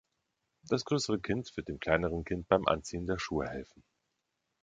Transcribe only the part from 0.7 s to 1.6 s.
größere Kind